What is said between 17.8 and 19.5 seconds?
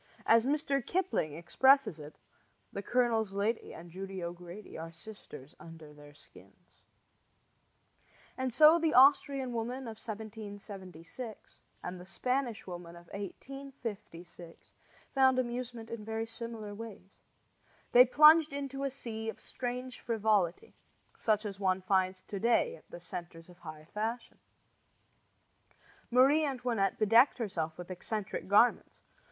They plunged into a sea of